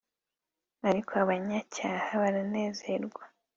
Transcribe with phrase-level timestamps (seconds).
[0.89, 3.23] ariko abamucyaha baranezerwa